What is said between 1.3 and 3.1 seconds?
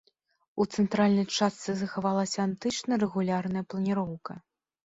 частцы захавалася антычная